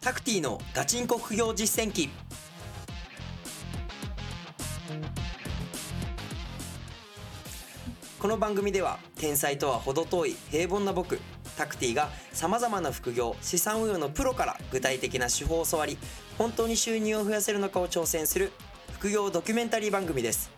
[0.00, 2.08] タクティのガチンコ副業実践記。
[8.20, 11.18] この番組では天才とは程遠い平凡な僕
[11.56, 15.98] タクティがさまざまな副業資産運用のプロから具体的な手法を教わり
[16.36, 18.52] 本当に収入を増やせるのかを挑戦する
[18.92, 20.50] 副業ドキュメンタリー番組です。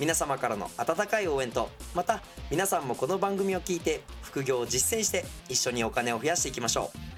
[0.00, 7.09] 皆様からの温かい応援とまた皆さんもこの番組を聞いて副業を実践して一緒にお金を増やしていきましょう。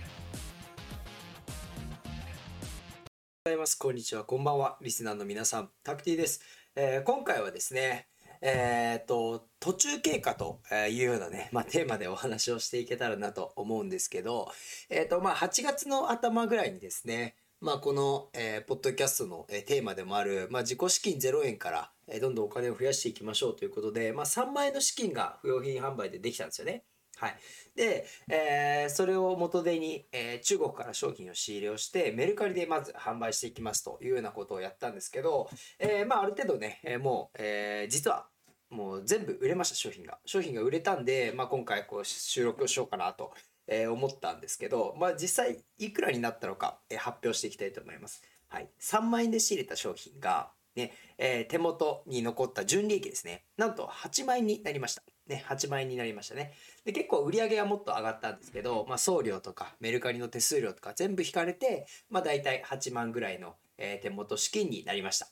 [3.52, 3.74] ざいます。
[3.74, 4.24] こんにちは。
[4.24, 4.78] こんばんは。
[4.80, 6.40] リスナーの皆さんタクティです、
[6.74, 8.08] えー今回はですね
[8.40, 10.60] えー、と途中経過と
[10.90, 14.50] いうようなね、まあ、テーマでお話をしていけたらなと思うんですけど、
[14.90, 26.84] えーとまあ、8月の頭ぐらいにですね、まあ、この、えーポッドキャストの、えーテーマでもある、まあ、自己資金0円から、えーどんどんお金を増やしていきましょうということで、まあ、3万円の資金が不用品販売でできたんですよね。
[27.16, 27.36] はい、
[27.76, 38.26] で、えーそれを元手に、えー中国から商品を仕入れをしてメルカリでまず販売していきますというようなことをやったんですけど、えーまあ、ある程度ね、えもう、え実は
[38.70, 43.32] もう全部売れました商品が商品が売れたんで、まあ、今回こう収録をしようかなと、
[43.68, 48.22] え思ったんですけど、まあ、実際いくらになったのか、え発表していきたいと思います。
[48.48, 55.02] はい、3万円で仕入れた商品が、ねえ手元に残った純利益ですねなんと8万円になりました。
[55.32, 56.52] ね、8万円になりましたね。
[56.84, 65.28] で結構売り上げがもっと上がったんですけど、まあ、送料とかメルカリの手数料とか全部引かれて、まあ、大体8万ぐらいの、えー手元資金になりました。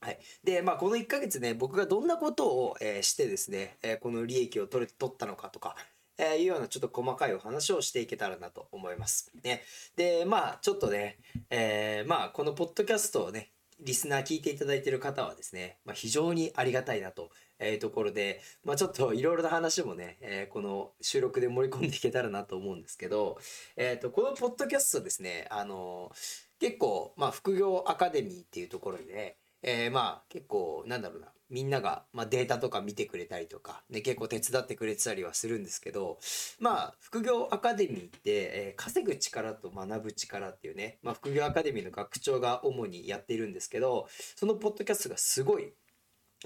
[0.00, 5.76] はい、でまあこの1ヶ月ね僕がどんなことを、えーしてですね、えーこの利益を取れ取ったのかとか、
[6.18, 9.32] えーいうようなちょっと細かいお話をしていけたらなと思います。
[9.42, 9.62] ね、
[9.96, 11.18] でまあちょっとね、
[11.50, 17.30] えーまあこのポッドキャストをねリスナー聞いていただいている方はですね、まあ、非常にありがたいなと
[17.62, 23.38] いうところで、まあ、ちょっといろいろな話もね、えーこの収録で盛り込んでいけたらなと思うんですけど、
[23.76, 26.12] えー、とこのポッドキャストですねあの
[26.60, 36.18] 結構、まあ、副業アカデミーっていうところで、ね、えーまあ結構なんだろうなみんなが、まあ、データとか見てくれたりとか、ね、結構手伝ってくれてたりはするんですけど
[36.58, 45.72] まあ副業アカデミーって、えー稼ぐ力と学ぶ力っていうね、まあ、副業アカデミーの学長が主にやっているんですけどそのポッドキャストがすごい、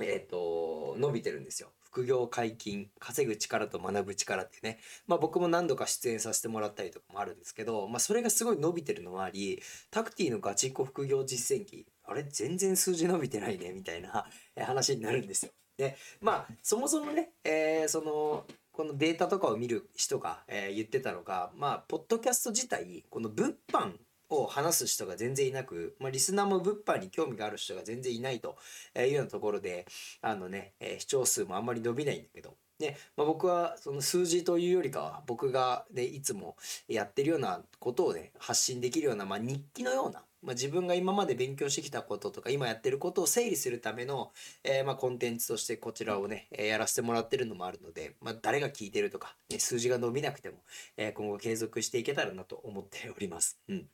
[0.03, 1.70] えー、と伸びてるんですよ。
[1.81, 2.91] 副業解禁。
[2.98, 9.60] 稼ぐ力と学ぶ力っていうね、まあ、僕も何度か出演させてもらったりとかもあるんですけど、まあ、それがすごい伸びてるのもあり
[9.91, 12.22] タクティのガチンコ副業実践記あれ？
[12.25, 13.72] 全然数字伸びてないね。
[13.72, 14.26] みたいな
[14.56, 15.53] え 話になるんですよ。
[15.76, 23.94] でまあそもそもね、えーそのこのデータとかを見る人が、えー言ってたのがまあポッドキャスト自体この物販
[24.31, 28.56] を話す人が全然いなく、まあ、リスナーも物販に興味がある人が全然いないと
[28.97, 29.87] いうようなところで
[30.21, 36.56] あのね、えー視聴数もあんまり伸びないんだけど、ねまあ、僕はその数字というよりかは僕が、ね、いつも
[36.89, 44.33] やってるようなことをね発信できるような、まあ、日記のような、まあ、自分が今まで勉強してきたこととか今やってることを整理するための、
[44.65, 50.56] えーまあ、コンテンツとしてこちらをね、えやらせてもらってるのもあるので、まあ、誰が聞いてるとか、ね、数字が伸びなくても、
[50.97, 53.59] えー今後継続していけたらなと思っております。
[53.69, 53.87] うん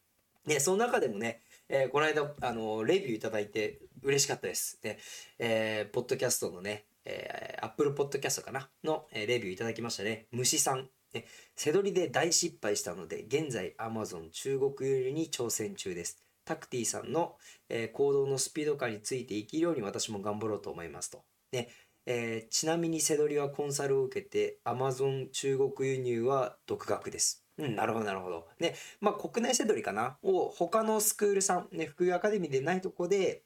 [0.46, 4.78] で、その中でもね、えーこの間、あの、レビューいただいて嬉しかったです。
[4.82, 4.98] で、
[5.38, 8.68] えーポッドキャストのね、えー、Apple Podcast かな？
[8.82, 10.26] の、えーレビューいただきましたね。
[10.30, 10.88] 虫さん。
[11.14, 16.22] ね、背取りで大失敗したので、現在 Amazon 中国輸入に挑戦中です。
[16.44, 17.36] タクティさんの、
[17.68, 21.22] えー行動のスピード感について生きるように私も頑張ろうと思いますと。
[21.52, 21.68] ね
[22.06, 27.43] えーちなみに背取りはコンサルを受けて Amazon 中国輸入は独学です。
[27.58, 28.48] うん、なるほどなるほど。
[28.58, 30.18] ね、まあ国内背取りかな？
[30.22, 33.42] を他のスクールさん、ね、副業アカデミーでないとこで、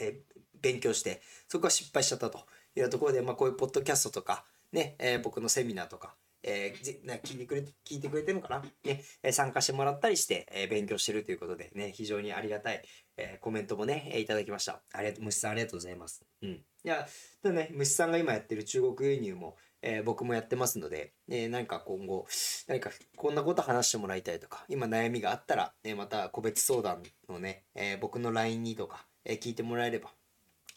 [0.00, 2.40] えー勉強してそこは失敗しちゃったと
[2.74, 12.82] いうところで、まあ、こういうポッドキャストとか、ねえー僕のセミナーとか、えーじね聞いてくれ聞いてくれてるのかな、ねえ参加してもらったりして、えー勉強してるということで、ね、非常にありがたい、
[13.18, 14.80] えーコメントもね、えいただきました。
[14.92, 16.24] ありがとう、虫さんありがとうございます。
[16.42, 16.50] うん。
[16.50, 17.06] いや、
[17.42, 22.26] ただね、虫さんが今やってる中国輸入も、えー僕もやってますので、ね、何か今後、
[22.68, 30.10] 何かこんなこと話してもらいたいとか、今悩みがあったら、ね、また個別相談のね、え僕の LINE にとか、え聞いてもらえれば、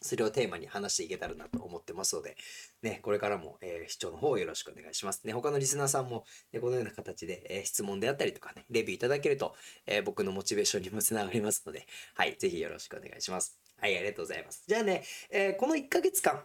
[0.02, 2.36] それをテーマに話していけたらなと思ってますので、
[2.82, 5.26] ね、これからも、え視聴の方よろしくお願いします。
[5.26, 9.54] ね、他のリスナーさんも、ね、このような形で、え質問であったりとかね、レビューいただけると、
[9.86, 13.58] え僕のモチベーションにもつながりますので、はい、ぜひよろしくお願いします。
[13.78, 14.64] はい、ありがとうございます。
[14.66, 16.42] じゃあね、えーこの1ヶ月間、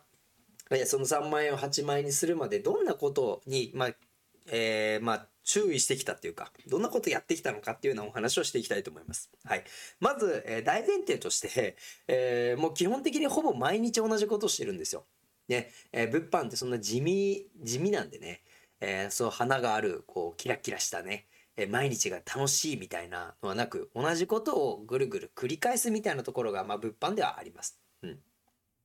[0.85, 3.89] その3万円を8万円にするまでどんなことに、まあ
[4.47, 9.29] えーまあ、注意してきたっていうかどんなことやってきたのかっていうようなお話をしていきたいと思います。
[9.44, 9.63] はい、
[10.00, 11.77] まず、えー大前提として、
[12.07, 15.06] えーもう基本的にほぼ毎日同じことをしてるんですよ。
[15.47, 18.41] ねえ物販ってそんな地味地味なんでね、
[18.79, 21.27] えそう花があるこうキラキラしたね、
[21.57, 27.79] え毎日が楽しいみたいなのはなく、同じことをぐるぐる繰り返すみたいなところが、まあ、物販ではあります。
[28.01, 28.19] うん。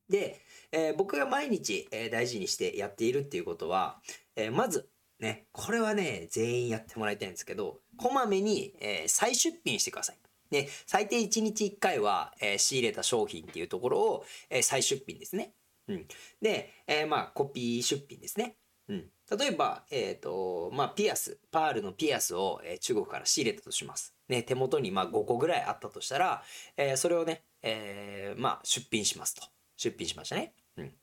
[0.08, 0.40] で、
[0.72, 4.00] えー、僕が毎日、えー、大事にしてやっているっていうことは、
[4.36, 4.88] えー、まず、
[5.18, 10.18] ね、これはね、全員やってもらいたいんですけど、こまめに、え再出品してください。
[10.50, 15.52] ね、最低1日1回は、え仕入れた商品っていうところを、え再出品ですね。
[15.88, 16.06] うん。
[16.40, 18.56] で、えまあ、コピー出品ですね。
[18.88, 19.10] うん。
[19.38, 24.14] 例えば、えっ、と、まあ、ピアス、パールのピアスを、えー、中国から仕入れたとします。
[24.28, 26.42] ね、手元にまあ5個ぐらいあったとしたら、
[26.76, 29.42] えー、それをね、えー、まあ、出品しますと。
[29.76, 30.54] 出品しましたね。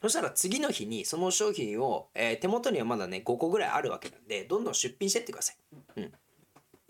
[0.02, 5.58] そしたら次の日にその商品を、えー、手元にはまだね、5個ぐらいあるわけなんで、どんどん出品してってください。
[5.98, 6.14] うん。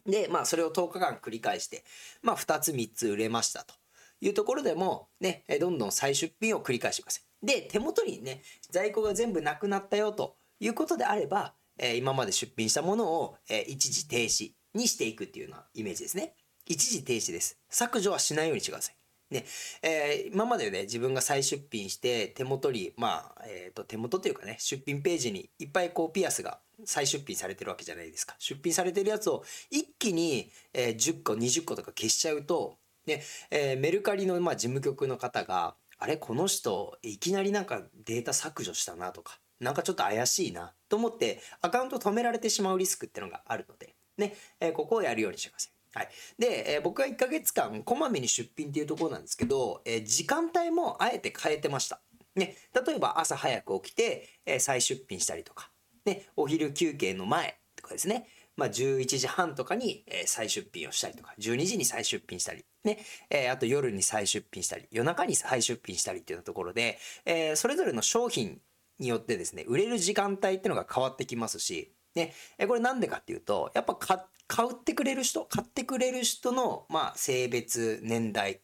[0.06, 1.84] で、まあ、それを10日間繰り返して、
[2.22, 3.74] まあ、2つ3つ売れましたと
[4.22, 7.46] いうところでも、ね、どんどん再出品を繰り返してください。
[7.46, 16.34] で、手元にね、在庫が全部なくなったよということであれば、えー、今まで出品したものを、えー、一時停止にしていくっていうようなイメージですね。
[16.66, 17.58] 一時停止です。
[17.70, 18.96] 削除はしないようにしてください。
[19.30, 19.46] ね、
[19.82, 28.36] えー、今までね、自分が再出品して手元に、まあ、えっ、ー、と、手元というかね、出品ページにいっぱいこうピアスが再出品されてるわけじゃないですか。
[28.40, 33.22] 出品されてるやつを一気に、えー、10個、20個とか消しちゃうと、ね、
[33.52, 45.77] えー、メルカリの、まあ、事務局の方が、あれこの人、いきなりなんかデータ削除したなとか、なんかちょっと怪しいなと思ってアカウント止められてしまうリスクってのがあるので、ね、えー、ここをやるようにしてください。
[45.98, 46.10] はい。
[46.38, 52.00] で、えー、僕は1ヶ月間、こまめに出品っていうところなんですけど、えー、時間帯もあえて変えてました。
[52.36, 52.56] ね、
[52.86, 55.72] 例えば朝早く起きて、えー、再出品したりとか、
[56.06, 63.00] ね、お昼休憩の前とかですね、まあ、11時半とかに、え、再出品をしたりとか、12時に再出品したり、ね、
[63.32, 68.60] え、あと夜に再出品したり、夜中に再出品したりっていうところで、え、それぞれの商品
[69.00, 72.34] によってですね、売れる時間帯っていうのが変わってきますし、ね、
[72.68, 78.62] これなんでかっていうと、やっぱ買っ買ってくれる人、買ってくれる人の、まあ、性別、年代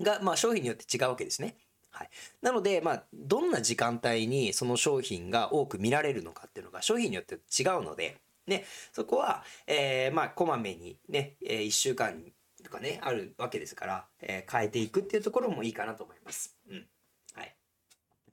[0.00, 1.56] が、まあ、商品によって違うわけですね。
[1.90, 2.10] はい。
[2.40, 12.22] なので、まあ、どんな時間帯にその商品が多く見られるのかっていうのが商品によって違うので、ね、そこは、えー、まあ、こまめにね、えー、1週間
[12.64, 16.56] とかね、あるわけですから、えー、変えていくっていうところもいいかなと思います。
[16.70, 16.86] うん。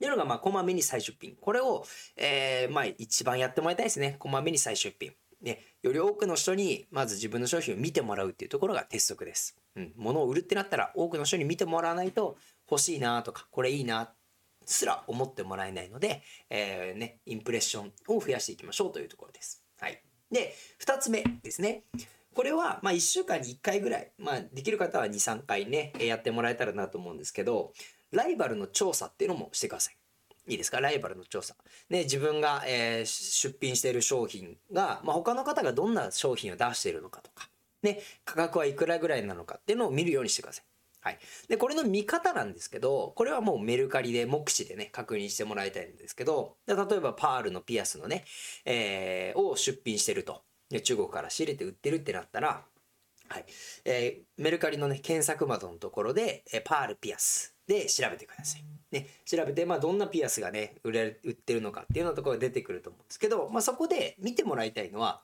[0.00, 1.36] ていうのが、まあ、こまめに再出品。
[1.38, 1.84] これを、
[2.16, 4.16] えー、まあ、一番やってもらいたいですね。
[4.18, 5.12] こまめに再出品。
[5.40, 9.56] ね、より多くの人に、まず自分の商品を見てもらうっていうところが鉄則です。
[9.76, 9.92] うん。
[9.96, 12.36] 物を売るってなったら、多くの人に見てもらわないと、
[12.70, 14.12] 欲しいなとか、これいいな、
[14.66, 19.64] すら思ってもらえないので、えー、ね、インプレッションを増やしていきましょうというところです。
[19.80, 20.02] はい。
[20.30, 21.84] で、二つ目ですね。
[22.34, 27.72] これは、ま、1週間に1回ぐらい、まあ、できる方は2、3回ね、やってもらえたらなと思うんですけど、
[28.12, 29.96] ライバルの調査っていうのもしてください。
[30.46, 30.80] いいですか？
[30.80, 31.54] ライバルの調査。
[31.88, 37.48] ね、自分が、えー、出品している商品が、まあ、他の方がどんな商品を出しているのかとか、
[37.82, 40.64] ね、価格はいくらぐらいなのかっていうのを見るようにしてください。
[41.02, 41.18] はい。
[41.48, 48.24] で、これの見方なんですけど、これはもうメルカリで目視でね、確認してもらいたいんですけど、例えばパールのピアスのね、
[48.66, 50.42] えー、を出品してると。
[50.68, 52.64] で、中国から仕入れて売ってるってなったら、
[53.28, 53.46] はい。
[53.84, 58.64] えー、メルカリのね、検索窓のところで、え、パールピアスで調べてください。
[58.90, 65.22] ね、調べて、まあ、どんなピアスがね、売れ、売ってるのかっていうようなところが出てくると思うんですけど、まあ、そこで見てもらいたいのは、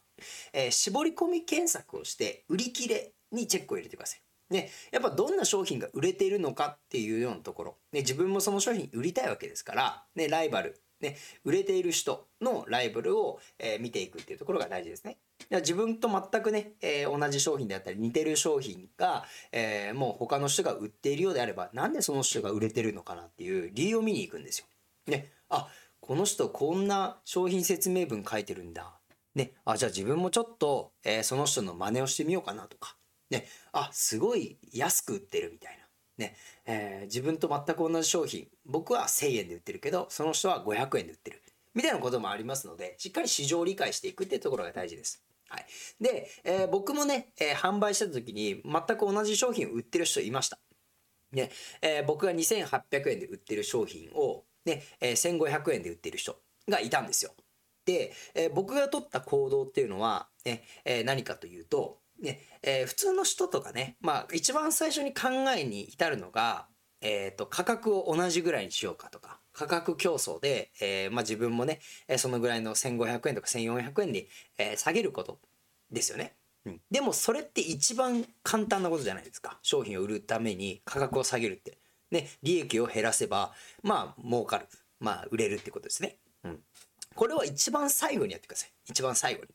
[0.53, 4.21] えー、絞り込み検索をして、売り切れにチェックを入れてください。
[4.49, 15.19] ね、やっぱどんな商品が売れているのかっていうようなところ、ね、自分もその商品売りたいわけですから、ね、ライバル、ね、売れている人のライバルを、えー、見ていくっていうところが大事ですね。
[15.51, 24.67] 自分と全くね、えー、同じ商品であったり似てる商品が、えー、もう他の人が売っているようであればなんでその人が売れてるのかなっていう理由を見に行くんですよ。
[25.07, 25.69] ね、あ
[26.01, 28.99] この人こんな商品説明文書いてるんだ。
[29.35, 32.97] ね、あじゃあ自分もちょっと、えー、その人の真似をしてみようかなとか。
[33.31, 35.86] ね、あすごい安く売ってるみたいな。
[36.19, 41.43] ねえー、自分と全く同じ商品僕は1,000円で売ってるけどその人は500円で売ってる
[41.75, 45.23] みたいなこともありますのでしっかり市場を理解していくっていうところが大事です。
[45.49, 45.67] はい。
[46.01, 50.59] で、えー、僕もね、えー、販売した時に全く同じ商品を売ってる人いました。
[51.33, 51.51] ね、
[51.83, 56.37] えー、僕が2800円で売ってる商品を、ね、えー、1500円で売ってる人
[56.69, 57.33] がいたんですよ。
[57.85, 66.67] で、え、僕が取った行動っていうのは、ね、え、何かというと、ね、えー、普通の人とかね、まあ一番最初に考えに至るのが、
[67.01, 71.81] え、ー、と、価格を同じぐらいにしようかとか、価格競争で、えー、まあ、自分もね、
[72.17, 75.39] そのぐらいの1500円とか1400円に、えー、下げること
[75.91, 76.35] ですよね。
[76.65, 79.59] うん、でもそれって一番簡単なことじゃないですか。
[79.63, 81.79] 商品を売るために価格を下げるって。
[82.11, 84.67] ね、利益を減らせば、まあ、儲かる。
[85.01, 86.17] まあ、売れるってことですね。
[86.45, 86.61] うん。
[87.15, 88.71] これは一番最後にやってください。
[88.89, 89.49] 一番最後に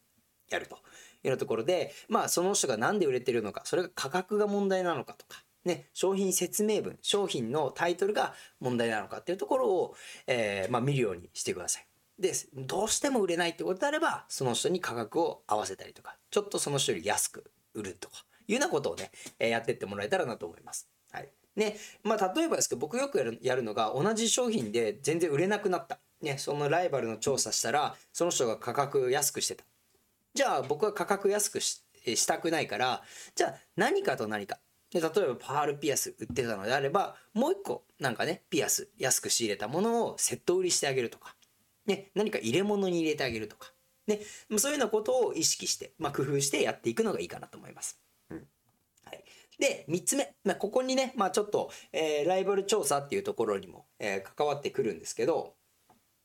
[0.50, 0.78] やると
[1.24, 9.96] いうなところで、まあその人が何で売れてるのか、それが価格が問題なのかとか、ね、商品説明文、商品のタイトルが問題なのかっていうところを、
[10.28, 11.88] えー、まあ見るようにしてください。
[12.20, 20.88] で、どうしても売れないってことであれば、その人に価格を合わせたりとか、ちょっとその人より安く売るとか、いうようなことをね、えー、やってってもらえたらなと思います。
[21.12, 21.30] はい。
[21.56, 26.00] ね、まあ例えばですけど、僕よくやるやるのが、同じ商品で全然売れなくなった。
[26.22, 29.64] ね、そのライバルの調査したら、その人が価格安くしてた。
[30.34, 33.04] じゃあ僕は価格安くししたくないから、
[33.36, 34.60] じゃあ何かと何か。
[34.92, 41.36] で例えばパールピアス売ってたのであれば、もう一個なんかね、ピアス安く仕入れたものをセット売りしてあげるとか、
[41.86, 43.72] ね、何か入れ物に入れてあげるとか、
[44.08, 44.20] ね、
[44.58, 48.00] そういうようなことを意識して、まあ、工夫してやっていくのがいいかなと思います。
[48.30, 48.48] うん
[49.06, 49.24] はい、
[49.60, 50.36] で、3つ目。
[50.44, 55.54] まあ、ここにね、まあ、ちょっと、えー、ライバル調査っていうところにも、えー、関わってくるんですけど、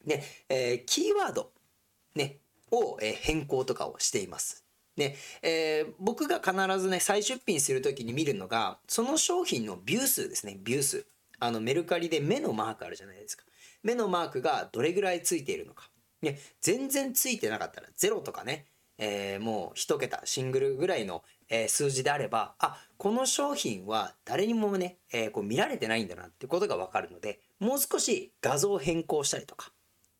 [0.05, 1.53] ね、えー、キーワード、
[2.15, 2.39] ね、
[2.71, 4.65] を、え変更とかをしています。
[4.97, 11.07] で、えー、僕が必ずね、再出品するときに見るのが、その商品のビュー数ですね、ビュー数。
[11.39, 13.45] あの、メルカリで目のマークあるじゃないですか。
[13.83, 15.91] 目のマークがどれぐらいついているのか。
[16.23, 18.67] ね、全然ついてなかったら、0とかね、
[18.99, 29.73] えー、もう1桁、シングルぐらいの、えー、数字であれば、あ、この商品は誰にもね、え、こう見られてないんだなってことがわかるので、もう少し画像変更したりとか、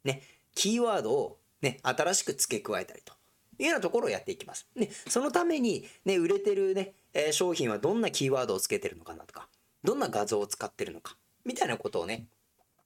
[0.05, 0.23] ね、
[0.55, 3.13] キーワードをね、新しく付け加えたりと
[3.59, 4.67] いうようなところをやっていきます。
[4.77, 9.49] で、そのために、ね、売れてるね、えー、商品はどんなキーワードをつけてるのかなとか、
[9.83, 12.27] どんな画像を使ってるのか、みたいなことをね、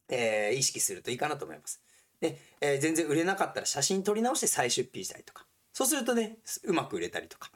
[0.09, 1.83] えー、意識するといいかなと思います。
[2.21, 7.51] で、えー、全然売れなかったら写真撮り直して再出品したりとか、そうするとね、うまく売れたりとか、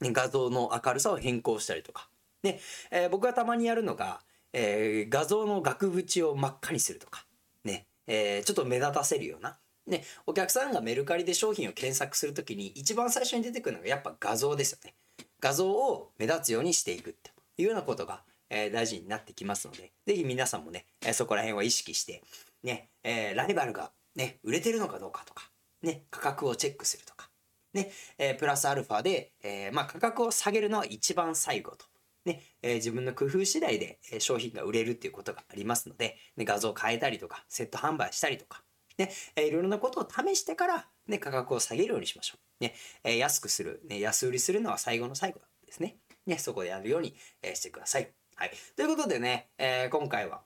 [0.00, 2.08] ね、画像の明るさを変更したりとか、
[2.42, 4.20] で、えー、僕がたまにやるのが、
[4.52, 7.26] えー、画像の額縁を真っ赤にするとか、
[7.64, 14.94] ね、えー、ちょっと目立たせるような、ね、お客さんがメルカリで商品を検索するときに一番最初に出てくるのがやっぱ画像ですよね。
[15.40, 22.22] 画像を目立つようにしていくっていうようなことが、え、大事になってきますので、ぜひ皆さんもね、え、そこら辺は意識して、
[22.62, 25.50] ね、え、ライバルがね、売れてるのかどうかとか、
[25.82, 27.30] ね、価格をチェックするとか、
[27.72, 31.86] ね、えプラスアルファで、えまあ、価格を下げるのは一番最後と。
[32.24, 38.62] ね、え自分の工夫次第で商品が売れるっていうことがありますので、ね、画像を変えたりとか、セット販売したりとか、
[38.98, 42.64] ね、えいろいろなことを試してから、ね、価格を下げるようにしましょう。
[42.64, 42.74] ね、
[43.04, 45.96] え安くする、ね、安売りするのは最後の最後ですね。
[46.26, 48.10] ね、そこでやるように、えしてください。
[48.36, 48.52] はい。
[48.76, 50.42] ということでね、えー、今回は、